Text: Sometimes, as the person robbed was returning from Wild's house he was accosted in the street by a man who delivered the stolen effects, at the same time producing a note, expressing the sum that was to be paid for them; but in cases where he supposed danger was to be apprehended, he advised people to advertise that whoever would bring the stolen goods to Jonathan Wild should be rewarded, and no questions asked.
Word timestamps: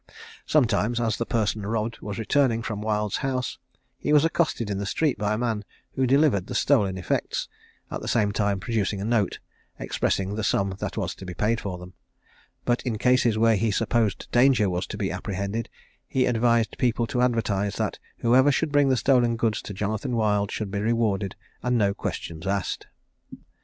Sometimes, 0.47 0.99
as 0.99 1.17
the 1.17 1.27
person 1.27 1.61
robbed 1.63 1.99
was 2.01 2.17
returning 2.17 2.63
from 2.63 2.81
Wild's 2.81 3.17
house 3.17 3.59
he 3.99 4.11
was 4.11 4.25
accosted 4.25 4.71
in 4.71 4.79
the 4.79 4.85
street 4.87 5.15
by 5.19 5.33
a 5.33 5.37
man 5.37 5.63
who 5.93 6.07
delivered 6.07 6.47
the 6.47 6.55
stolen 6.55 6.97
effects, 6.97 7.47
at 7.91 8.01
the 8.01 8.07
same 8.07 8.31
time 8.31 8.59
producing 8.59 8.99
a 8.99 9.05
note, 9.05 9.37
expressing 9.77 10.33
the 10.33 10.43
sum 10.43 10.75
that 10.79 10.97
was 10.97 11.13
to 11.13 11.23
be 11.23 11.35
paid 11.35 11.61
for 11.61 11.77
them; 11.77 11.93
but 12.65 12.81
in 12.81 12.97
cases 12.97 13.37
where 13.37 13.55
he 13.55 13.69
supposed 13.69 14.27
danger 14.31 14.71
was 14.71 14.87
to 14.87 14.97
be 14.97 15.11
apprehended, 15.11 15.69
he 16.07 16.25
advised 16.25 16.79
people 16.79 17.05
to 17.05 17.21
advertise 17.21 17.75
that 17.75 17.99
whoever 18.21 18.49
would 18.59 18.71
bring 18.71 18.89
the 18.89 18.97
stolen 18.97 19.35
goods 19.35 19.61
to 19.61 19.71
Jonathan 19.71 20.15
Wild 20.15 20.49
should 20.51 20.71
be 20.71 20.79
rewarded, 20.79 21.35
and 21.61 21.77
no 21.77 21.93
questions 21.93 22.47
asked. 22.47 22.87